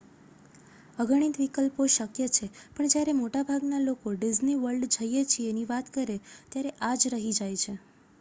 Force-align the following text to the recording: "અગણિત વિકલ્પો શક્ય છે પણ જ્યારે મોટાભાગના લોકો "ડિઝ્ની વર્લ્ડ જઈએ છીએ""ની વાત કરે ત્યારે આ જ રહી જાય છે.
"અગણિત 0.97 1.35
વિકલ્પો 1.37 1.85
શક્ય 1.95 2.27
છે 2.29 2.45
પણ 2.71 2.89
જ્યારે 2.89 3.13
મોટાભાગના 3.15 3.81
લોકો 3.81 4.13
"ડિઝ્ની 4.15 4.57
વર્લ્ડ 4.57 4.97
જઈએ 4.97 5.23
છીએ""ની 5.27 5.67
વાત 5.67 5.93
કરે 5.93 6.17
ત્યારે 6.49 6.73
આ 6.83 6.95
જ 6.97 7.13
રહી 7.13 7.35
જાય 7.35 7.61
છે. 7.63 7.77